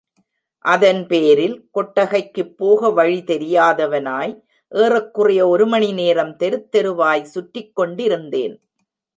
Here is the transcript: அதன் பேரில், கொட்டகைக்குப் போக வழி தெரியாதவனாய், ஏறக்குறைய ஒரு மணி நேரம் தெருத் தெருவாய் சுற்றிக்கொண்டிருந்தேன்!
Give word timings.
அதன் 0.65 1.01
பேரில், 1.07 1.53
கொட்டகைக்குப் 1.71 2.57
போக 2.57 2.89
வழி 2.91 3.19
தெரியாதவனாய், 3.23 4.33
ஏறக்குறைய 4.71 5.47
ஒரு 5.47 5.67
மணி 5.67 5.91
நேரம் 5.93 6.35
தெருத் 6.35 6.69
தெருவாய் 6.71 7.31
சுற்றிக்கொண்டிருந்தேன்! 7.33 8.55